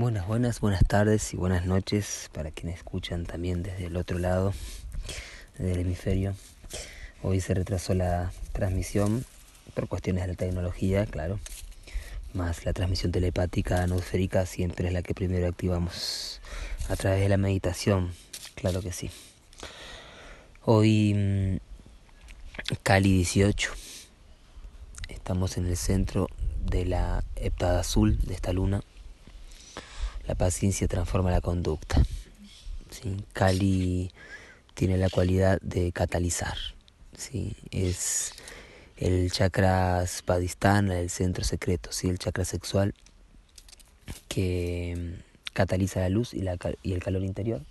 [0.00, 4.54] Buenas, buenas, buenas tardes y buenas noches para quienes escuchan también desde el otro lado
[5.58, 6.34] del hemisferio.
[7.22, 9.26] Hoy se retrasó la transmisión
[9.74, 11.38] por cuestiones de tecnología, claro.
[12.32, 16.40] Más la transmisión telepática atmosférica siempre es la que primero activamos
[16.88, 18.10] a través de la meditación,
[18.54, 19.10] claro que sí.
[20.64, 21.56] Hoy mm,
[22.82, 23.70] Cali 18.
[25.08, 26.26] Estamos en el centro
[26.64, 28.80] de la heptada azul de esta luna
[30.30, 32.00] la paciencia transforma la conducta.
[32.90, 33.16] ¿sí?
[33.32, 34.12] Kali
[34.74, 36.56] tiene la cualidad de catalizar.
[37.72, 38.34] Es
[38.96, 42.08] el chakra spadhisthana, el centro secreto, ¿sí?
[42.08, 42.94] el chakra sexual
[44.28, 45.16] que
[45.52, 47.62] cataliza la luz y el calor interior.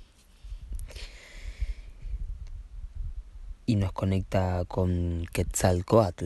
[3.66, 6.26] y nos conecta con Quetzalcoatl,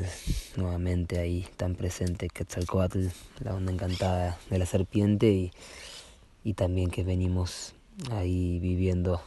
[0.56, 3.08] nuevamente ahí tan presente Quetzalcoatl,
[3.42, 5.52] la onda encantada de la serpiente y
[6.44, 7.73] y también que venimos
[8.11, 9.22] ahí viviendo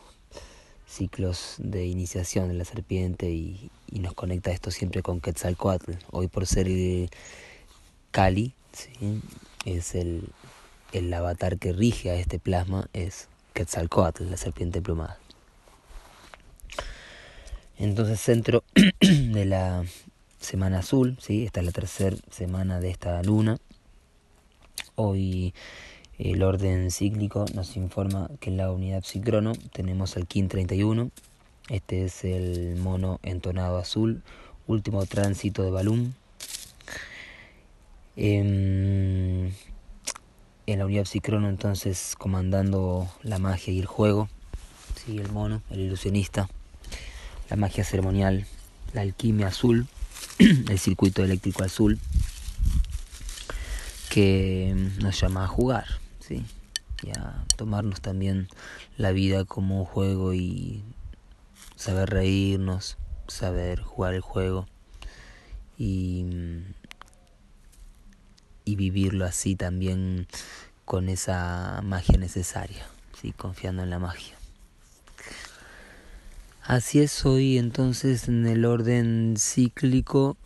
[0.86, 5.92] ciclos de iniciación en la serpiente y, nos conecta esto siempre con Quetzalcoatl.
[6.10, 7.08] Hoy por ser el
[8.10, 9.22] Cali, ¿sí?
[9.64, 10.28] es el,
[10.92, 15.18] el avatar que rige a este plasma, es Quetzalcoatl, la serpiente plumada.
[17.78, 18.64] Entonces centro
[19.00, 19.84] de la
[20.40, 21.44] semana azul, ¿sí?
[21.44, 23.56] esta es la tercera semana de esta luna.
[24.94, 25.54] Hoy
[26.18, 31.10] el orden cíclico nos informa que en la unidad psicrono tenemos el KIN 31.
[31.68, 34.22] Este es el mono entonado azul,
[34.66, 36.14] último tránsito de Balún.
[38.16, 39.54] En,
[40.66, 44.30] en la unidad psicrono entonces comandando la magia y el juego.
[44.94, 46.48] Sí, el mono, el ilusionista.
[47.50, 48.46] La magia ceremonial,
[48.94, 49.86] la alquimia azul,
[50.38, 51.98] el circuito eléctrico azul
[54.08, 56.44] que nos llama a jugar ¿sí?
[57.02, 58.48] y a tomarnos también
[58.96, 60.82] la vida como un juego y
[61.76, 62.96] saber reírnos,
[63.28, 64.66] saber jugar el juego
[65.78, 66.24] y,
[68.64, 70.26] y vivirlo así también
[70.84, 72.86] con esa magia necesaria,
[73.20, 73.32] ¿sí?
[73.32, 74.34] confiando en la magia.
[76.62, 80.36] Así es hoy entonces en el orden cíclico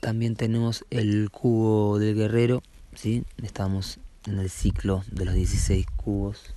[0.00, 2.62] también tenemos el cubo del guerrero,
[2.94, 3.24] ¿sí?
[3.42, 6.54] Estamos en el ciclo de los 16 cubos.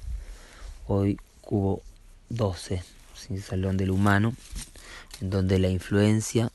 [0.87, 1.81] Hoy cubo
[2.29, 4.33] 12, sin salón del humano,
[5.21, 6.51] en donde la influencia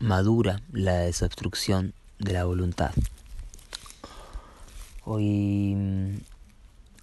[0.00, 2.92] madura la desobstrucción de la voluntad.
[5.04, 6.16] Hoy mm,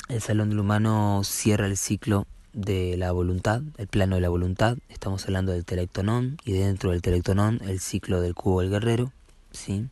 [0.09, 4.77] el salón del humano cierra el ciclo de la voluntad, el plano de la voluntad.
[4.89, 9.11] Estamos hablando del telectonón y dentro del telectonón el ciclo del cubo del guerrero.
[9.51, 9.87] ¿sí?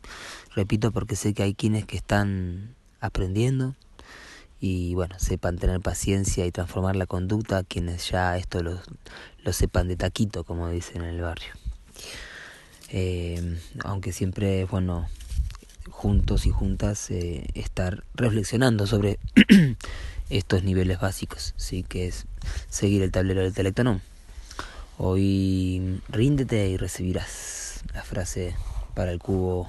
[0.54, 3.74] Repito porque sé que hay quienes que están aprendiendo
[4.60, 8.80] y bueno, sepan tener paciencia y transformar la conducta quienes ya esto lo,
[9.42, 11.52] lo sepan de taquito, como dicen en el barrio.
[12.90, 15.08] Eh, aunque siempre es bueno
[15.90, 19.18] juntos y juntas eh, estar reflexionando sobre
[20.30, 22.26] estos niveles básicos, sí que es
[22.68, 24.00] seguir el tablero del telectonón.
[24.96, 28.54] Hoy ríndete y recibirás la frase
[28.94, 29.68] para el cubo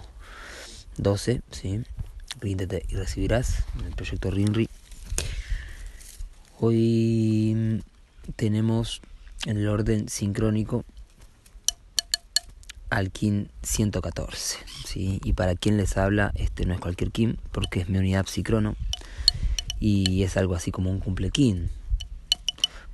[0.98, 1.84] 12, ¿sí?
[2.40, 4.68] Ríndete y recibirás en el proyecto RINRI.
[6.60, 7.84] Hoy
[8.36, 9.02] tenemos
[9.46, 10.84] en el orden sincrónico
[12.90, 14.58] al KIN 114.
[14.86, 15.20] ¿sí?
[15.24, 18.76] Y para quien les habla, este no es cualquier KIN, porque es mi unidad psicrono
[19.80, 21.70] y es algo así como un cumple KIN.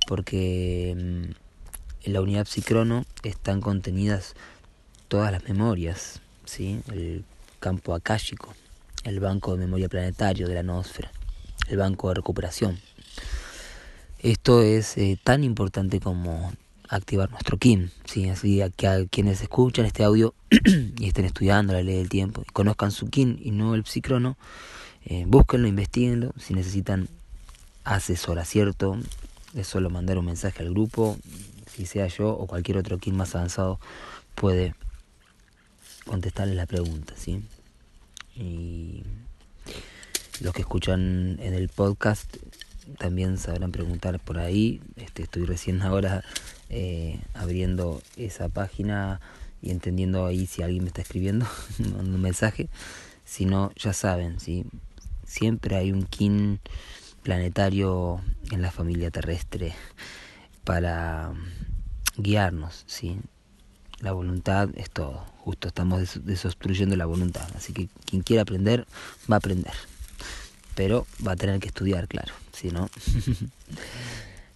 [0.06, 4.34] Porque mm, en la unidad psicrono están contenidas
[5.08, 6.80] todas las memorias, ¿sí?
[6.88, 7.24] el
[7.58, 8.54] campo akáshico
[9.04, 11.10] el Banco de Memoria Planetario de la Nosfera,
[11.68, 12.78] el Banco de Recuperación.
[14.18, 16.52] Esto es eh, tan importante como
[16.88, 18.28] activar nuestro KIN, ¿sí?
[18.28, 20.34] así que a quienes escuchan este audio
[20.98, 24.36] y estén estudiando la ley del tiempo y conozcan su KIN y no el psicrono,
[25.04, 27.08] eh, búsquenlo, investiguenlo, si necesitan
[27.84, 28.98] asesor acierto,
[29.54, 31.16] es solo mandar un mensaje al grupo,
[31.66, 33.78] si sea yo o cualquier otro KIN más avanzado
[34.34, 34.74] puede
[36.04, 37.42] contestarles la pregunta, ¿sí?
[38.40, 39.04] Y
[40.40, 42.36] los que escuchan en el podcast
[42.98, 44.80] también sabrán preguntar por ahí.
[44.96, 46.24] Este, estoy recién ahora
[46.70, 49.20] eh, abriendo esa página
[49.62, 51.46] y entendiendo ahí si alguien me está escribiendo
[51.98, 52.68] un mensaje.
[53.24, 54.64] Si no, ya saben, ¿sí?
[55.30, 56.58] siempre hay un kin
[57.22, 58.20] planetario
[58.50, 59.74] en la familia terrestre
[60.64, 61.32] para
[62.16, 62.84] guiarnos.
[62.86, 63.18] ¿sí?
[64.00, 65.24] La voluntad es todo.
[65.44, 67.46] Justo estamos desobstruyendo la voluntad.
[67.54, 68.86] Así que quien quiera aprender,
[69.30, 69.74] va a aprender.
[70.74, 72.88] pero va a tener que estudiar, claro, si no.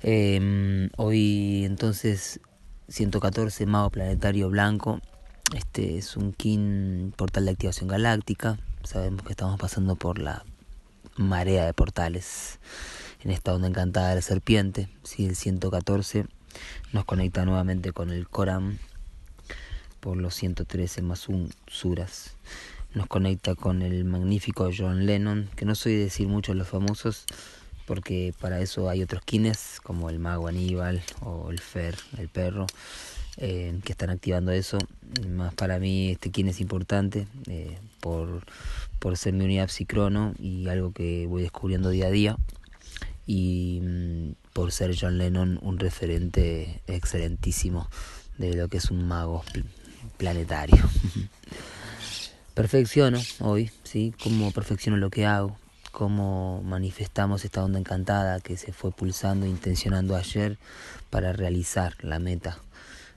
[0.07, 2.39] Em, hoy entonces
[2.89, 5.01] 114 Mago Planetario Blanco.
[5.55, 8.59] Este es un kin portal de activación galáctica.
[8.83, 10.45] Sabemos que estamos pasando por la
[11.17, 12.59] marea de portales
[13.23, 14.91] en esta onda encantada de la serpiente.
[15.05, 16.27] Si el 114
[16.93, 18.79] nos conecta nuevamente con el Corán
[20.05, 22.37] por los 113 más un suras.
[22.93, 27.25] Nos conecta con el magnífico John Lennon, que no soy de decir mucho los famosos,
[27.87, 32.67] porque para eso hay otros kines, como el mago Aníbal o el Fer, el perro,
[33.39, 34.77] eh, que están activando eso.
[35.27, 38.45] Más para mí este kin es importante eh, por,
[38.99, 42.37] por ser mi unidad psicrono y algo que voy descubriendo día a día.
[43.27, 47.89] Y mm, por ser John Lennon un referente excelentísimo
[48.37, 49.45] de lo que es un mago
[50.17, 50.83] planetario.
[52.55, 54.15] Perfecciono hoy, ¿sí?
[54.23, 55.59] Cómo perfecciono lo que hago,
[55.91, 60.57] cómo manifestamos esta onda encantada que se fue pulsando, intencionando ayer
[61.11, 62.59] para realizar la meta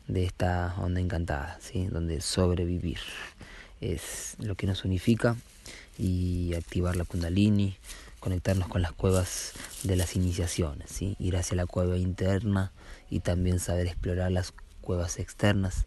[0.08, 1.86] de esta onda encantada, ¿sí?
[1.86, 2.98] Donde sobrevivir
[3.80, 5.36] es lo que nos unifica
[5.98, 7.78] y activar la kundalini,
[8.20, 11.16] conectarnos con las cuevas de las iniciaciones, ¿sí?
[11.20, 12.72] ir hacia la cueva interna
[13.10, 15.86] y también saber explorar las cuevas externas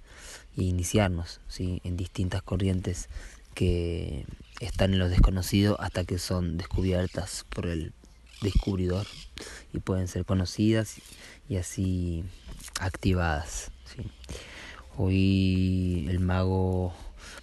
[0.57, 1.81] e iniciarnos ¿sí?
[1.85, 3.09] en distintas corrientes
[3.55, 4.25] que
[4.61, 7.93] están en lo desconocido hasta que son descubiertas por el
[8.41, 9.07] descubridor
[9.73, 10.97] y pueden ser conocidas
[11.49, 12.25] y así
[12.81, 13.71] activadas.
[14.97, 16.95] Hoy el mago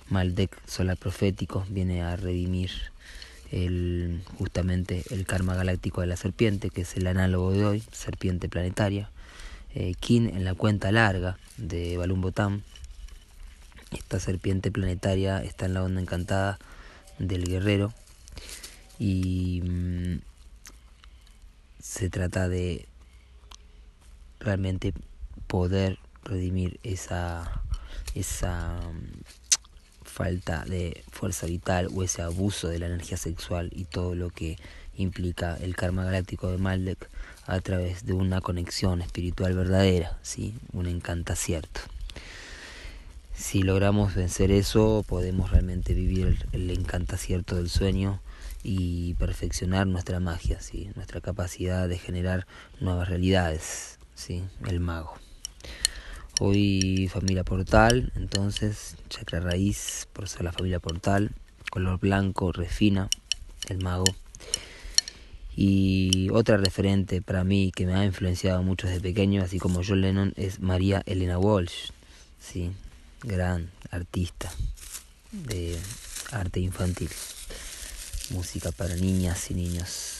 [0.09, 2.71] Maldek Solar Profético viene a redimir
[3.51, 8.49] el, justamente el karma galáctico de la serpiente, que es el análogo de hoy, serpiente
[8.49, 9.09] planetaria.
[9.73, 12.21] Eh, Kin en la cuenta larga de Balum
[13.91, 16.59] esta serpiente planetaria está en la onda encantada
[17.19, 17.93] del guerrero
[18.99, 20.19] y mm,
[21.79, 22.87] se trata de
[24.39, 24.93] realmente
[25.47, 27.61] poder redimir esa
[28.13, 29.21] esa mm,
[30.03, 34.57] falta de fuerza vital o ese abuso de la energía sexual y todo lo que
[34.95, 37.07] implica el karma galáctico de Maldek
[37.45, 40.55] a través de una conexión espiritual verdadera, ¿sí?
[40.73, 41.81] un encantacierto.
[43.37, 48.19] Si logramos vencer eso, podemos realmente vivir el, encantacierto del sueño
[48.63, 50.89] y perfeccionar nuestra magia, ¿sí?
[50.95, 52.47] nuestra capacidad de generar
[52.79, 54.43] nuevas realidades, ¿sí?
[54.67, 55.13] el mago.
[56.39, 61.29] Hoy familia portal, entonces chakra raíz por ser la familia portal,
[61.69, 63.07] color blanco, refina,
[63.69, 64.05] el mago.
[65.55, 70.01] Y otra referente para mí que me ha influenciado mucho desde pequeño, así como John
[70.01, 71.91] Lennon, es María Elena Walsh,
[72.39, 72.71] ¿sí?
[73.23, 74.51] Gran artista
[75.31, 75.77] de
[76.31, 77.09] arte infantil,
[78.29, 80.13] música para niñas y niños.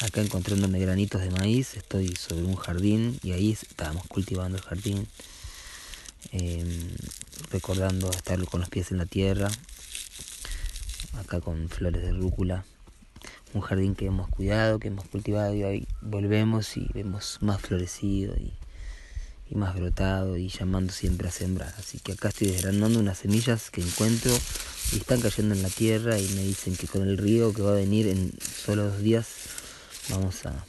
[0.00, 5.08] Acá encontrándome granitos de maíz, estoy sobre un jardín y ahí estábamos cultivando el jardín,
[6.30, 6.90] em,
[7.50, 9.50] recordando estar con los pies en la tierra,
[11.18, 12.64] acá con flores de rúcula,
[13.54, 18.36] un jardín que hemos cuidado, que hemos cultivado y hoy volvemos y vemos más florecido
[18.36, 18.52] y
[19.50, 21.74] y más brotado y llamando siempre a sembrar.
[21.78, 24.32] Así que acá estoy desgranando unas semillas que encuentro
[24.92, 27.72] y están cayendo en la tierra y me dicen que con el río que va
[27.72, 29.26] a venir en solo dos días
[30.10, 30.64] vamos a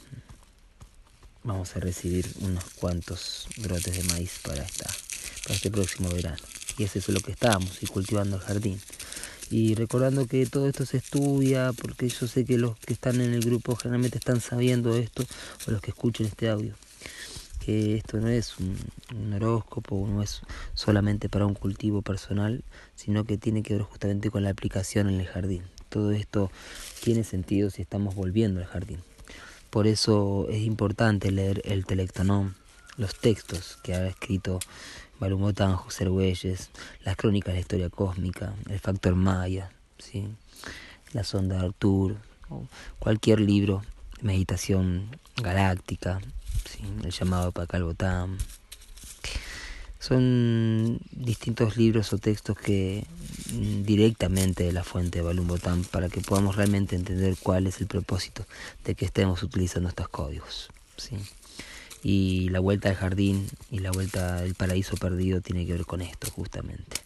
[1.42, 4.90] vamos a recibir unos cuantos brotes de maíz para esta
[5.44, 6.42] para este próximo verano.
[6.78, 8.80] Y es eso lo que estamos y cultivando el jardín.
[9.50, 13.34] Y recordando que todo esto se estudia, porque yo sé que los que están en
[13.34, 15.26] el grupo generalmente están sabiendo esto,
[15.66, 16.76] o los que escuchen este audio
[17.70, 20.42] que esto no es un, horóscopo, no es
[20.74, 22.64] solamente para un cultivo personal,
[22.96, 25.62] sino que tiene que ver justamente con la aplicación en el jardín.
[25.88, 26.50] Todo esto
[27.00, 28.98] tiene sentido si estamos volviendo al jardín.
[29.70, 32.56] Por eso es importante leer el Telectonón,
[32.96, 34.58] los textos que ha escrito
[35.20, 36.70] Balumotán, José Arguelles,
[37.04, 40.26] las crónicas de la historia cósmica, el factor Maya, ¿sí?
[41.12, 42.16] la sonda de Artur,
[42.98, 43.82] cualquier libro,
[44.22, 46.20] meditación galáctica,
[47.02, 48.38] el llamado Pacalbotán.
[49.98, 53.04] Son distintos libros o textos que
[53.52, 57.82] mm, directamente de la fuente de Balum Botán para que podamos realmente entender cuál es
[57.82, 58.46] el propósito
[58.84, 60.70] de que estemos utilizando estos códigos.
[60.96, 61.16] ¿sí?
[62.02, 66.00] Y la vuelta al jardín y la vuelta al paraíso perdido tiene que ver con
[66.00, 66.96] esto justamente.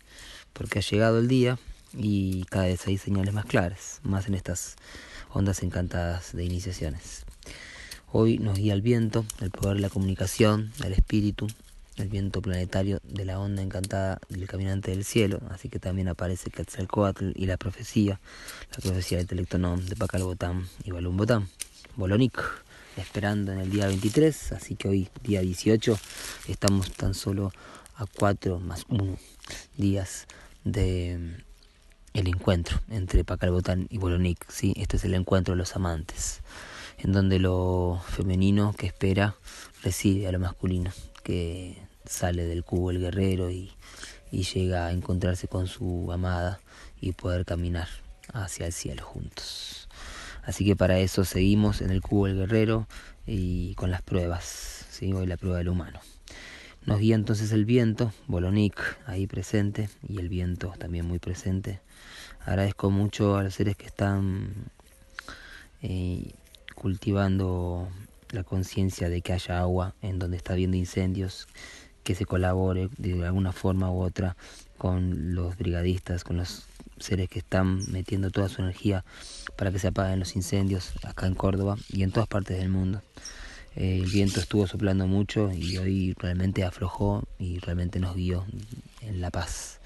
[0.53, 1.59] Porque ha llegado el día
[1.99, 4.77] y cada vez hay señales más claras, más en estas
[5.35, 7.25] ondas encantadas de iniciaciones.
[8.13, 11.49] Hoy nos guía el viento, el poder de la comunicación, el espíritu,
[11.97, 16.51] el viento planetario de la onda encantada del caminante del cielo, así que también aparece
[16.51, 18.21] Quetzalcoatl y la profecía,
[18.71, 21.49] la profecía del Telectonón de Botán y Botán,
[21.97, 22.41] Bolonic,
[22.97, 25.99] esperando en el día 23, así que hoy, día 18,
[26.47, 27.53] estamos tan solo
[27.97, 29.17] a 4 más 1
[29.77, 30.27] días
[30.63, 31.45] de
[32.15, 34.73] el encuentro entre Botán y Bolonic, ¿sí?
[34.77, 36.43] este es el encuentro de los amantes,
[36.99, 39.35] en donde lo femenino que espera
[39.83, 40.93] recibe a lo masculino,
[41.25, 43.73] que sale del cubo el guerrero y,
[44.31, 46.61] y llega a encontrarse con su amada
[47.01, 47.89] y poder caminar
[48.33, 49.89] hacia el cielo juntos.
[50.45, 52.87] Así que para eso seguimos en el cubo el guerrero
[53.27, 55.13] y con las pruebas, ¿sí?
[55.13, 55.99] hoy la prueba del humano.
[56.87, 61.81] Nos guía entonces el viento, Bolonic ahí presente y el viento también muy presente.
[62.45, 64.67] Agradezco mucho a los seres que están
[65.81, 66.33] eh,
[66.75, 67.89] cultivando
[68.33, 71.49] la conciencia de que haya agua en donde está habiendo incendios,
[72.03, 74.37] que se colabore de alguna forma u otra
[74.77, 76.67] con los brigadistas, con los
[76.99, 79.07] seres que están metiendo toda su energía
[79.57, 83.01] para que se apaguen los incendios acá en Córdoba y en todas partes del mundo.
[83.77, 88.45] Eh, el viento estuvo soplando mucho y hoy realmente aflojó y realmente nos guió
[89.01, 89.81] en la paz.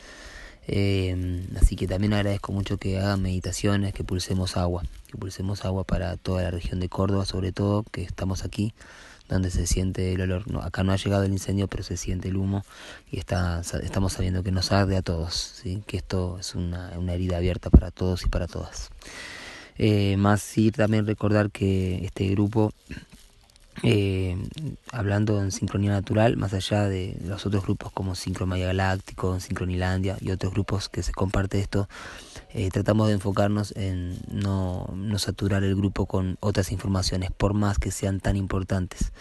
[0.71, 5.85] Eh, así que también agradezco mucho que hagan meditaciones, que pulsemos agua, que pulsemos agua
[5.85, 8.75] para toda la región de Córdoba, sobre todo que estamos aquí,
[9.31, 10.45] donde se siente el olor.
[10.63, 12.65] acá no ha llegado el incendio, pero se siente el humo
[13.11, 17.71] y está, estamos sabiendo que nos arde a todos, que esto es una, herida abierta
[17.71, 18.91] para todos y para todas.
[19.79, 22.73] Eh, más sí también recordar que este grupo
[23.83, 24.37] eh,
[24.93, 30.31] hablando en sincronía natural, más allá de los otros grupos como Sincromaya Galáctico, Sincronilandia y
[30.31, 31.89] otros grupos que se comparte esto,
[32.51, 37.79] eh, tratamos de enfocarnos en no, no, saturar el grupo con otras informaciones, por más
[37.79, 39.13] que sean tan importantes.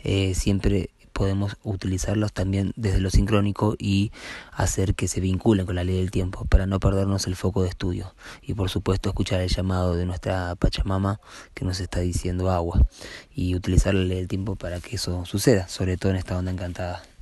[0.00, 4.12] Eh, siempre podemos utilizarlos también desde lo sincrónico y
[4.52, 7.70] hacer que se vinculen con la ley del tiempo para no perdernos el foco de
[7.70, 11.20] estudio y por supuesto escuchar el llamado de nuestra Pachamama
[11.54, 12.86] que nos está diciendo agua
[13.34, 16.50] y utilizar la ley del tiempo para que eso suceda, sobre todo en esta onda
[16.50, 17.13] encantada.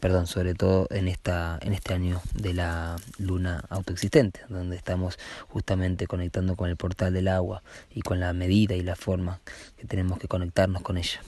[0.00, 5.18] Perdón, sobre todo en esta en este año de la luna autoexistente, donde estamos
[5.48, 9.40] justamente conectando con el portal del agua y con la medida y la forma
[9.78, 11.20] que tenemos que conectarnos con ella.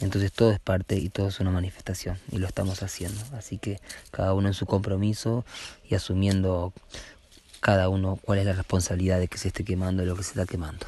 [0.00, 3.20] Entonces todo es parte y todo es una manifestación y lo estamos haciendo.
[3.36, 5.44] Así que cada uno en su compromiso
[5.88, 6.72] y asumiendo
[7.60, 10.46] cada uno cuál es la responsabilidad de que se esté quemando lo que se está
[10.46, 10.86] quemando.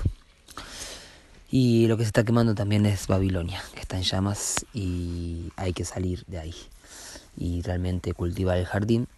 [1.50, 5.72] Y lo que se está quemando también es Babilonia, que está en llamas y hay
[5.72, 6.54] que salir de ahí.
[7.36, 9.08] Y realmente cultivar el jardín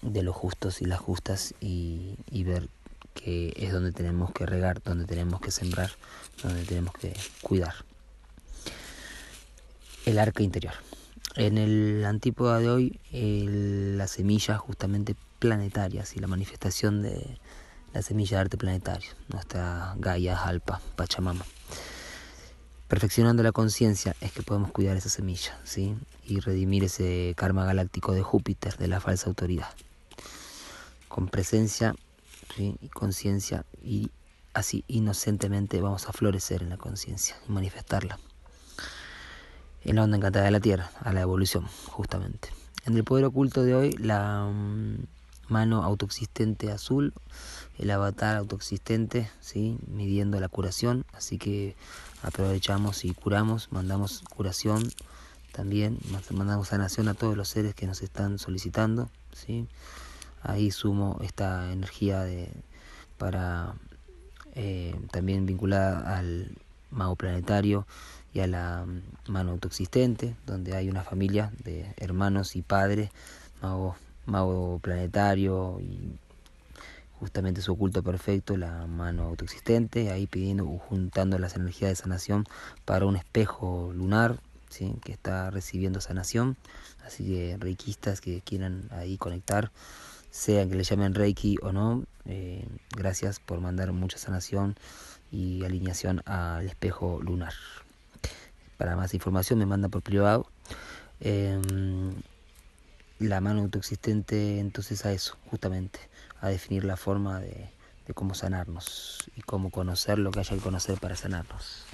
[0.00, 2.68] de los justos y las justas y, y ver
[3.14, 5.90] que es donde tenemos que regar, donde tenemos que sembrar,
[6.42, 7.74] donde tenemos que cuidar
[10.06, 10.74] el arca interior.
[11.36, 17.38] En el antípoda de hoy, la semilla justamente planetaria, y la manifestación de
[17.92, 21.44] la semilla de arte planetario, nuestra Gaia Alpa, Pachamama.
[22.88, 25.96] Perfeccionando la conciencia es que podemos cuidar esa semilla, ¿sí?
[26.24, 29.68] Y redimir ese karma galáctico de Júpiter, de la falsa autoridad.
[31.08, 31.94] Con presencia
[32.56, 34.10] y conciencia y
[34.52, 38.18] así inocentemente vamos a florecer en la conciencia y manifestarla
[39.84, 42.48] en la onda encantada de la Tierra, a la evolución, justamente.
[42.84, 45.06] En el poder oculto de hoy, la mm,
[45.48, 47.12] mano autoexistente azul,
[47.78, 49.78] el avatar autoexistente, ¿sí?
[49.86, 51.74] midiendo la curación, así que
[52.22, 54.82] aprovechamos y curamos, mandamos curación
[55.52, 55.98] también,
[56.30, 59.66] mandamos sanación a todos los seres que nos están solicitando, ¿sí?
[60.42, 62.50] ahí sumo esta energía de,
[63.18, 63.74] para
[64.54, 66.52] eh, también vinculada al
[66.90, 67.86] mago planetario,
[68.34, 73.10] y a la mm, mano autoexistente, donde hay una familia de hermanos y padres,
[73.60, 76.18] mago, mago planetario y
[77.22, 82.46] justamente su oculto perfecto, la mano autoexistente, ahí pidiendo, juntando las energías de sanación
[82.84, 84.96] para un espejo lunar, ¿sí?
[85.04, 86.56] que está recibiendo sanación,
[87.06, 89.70] así que reikistas que quieran ahí conectar,
[90.32, 94.74] sean que le llamen reiki o no, eh, gracias por mandar mucha sanación
[95.30, 97.54] y alineación al espejo lunar.
[98.78, 100.48] Para más información me manda por privado.
[101.20, 102.14] Em,
[103.20, 106.00] la mano autoexistente entonces a eso, justamente,
[106.42, 107.70] a definir la forma de,
[108.06, 111.86] de cómo sanarnos y cómo conocer lo que haya que conocer para sanarnos.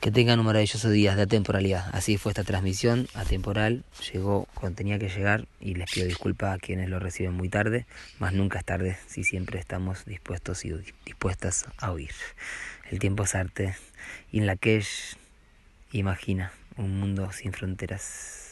[0.00, 1.88] Que tengan un maravilloso día de atemporalidad.
[1.92, 3.84] Así fue esta transmisión atemporal.
[4.12, 7.86] Llegó cuando tenía que llegar y les pido disculpas a quienes lo reciben muy tarde.
[8.18, 10.74] Más nunca es tarde si siempre estamos dispuestos y
[11.06, 12.12] dispuestas a oír.
[12.90, 13.76] El tiempo es arte.
[14.30, 14.84] En la que
[15.90, 18.43] imagina un mundo sin fronteras.